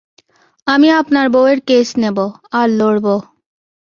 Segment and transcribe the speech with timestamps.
[0.67, 2.25] আমি আপনার বউয়ের কেস নেবো,
[2.51, 3.15] আর লড়বো।